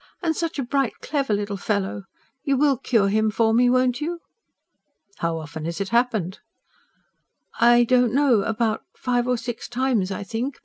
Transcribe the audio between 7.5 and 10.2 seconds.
"I don't know... about five or six times,